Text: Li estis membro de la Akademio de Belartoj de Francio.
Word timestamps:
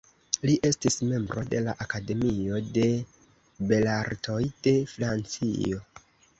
Li 0.49 0.53
estis 0.69 0.95
membro 1.09 1.43
de 1.51 1.59
la 1.65 1.75
Akademio 1.85 2.63
de 2.79 2.87
Belartoj 3.75 4.41
de 4.69 4.77
Francio. 4.97 5.87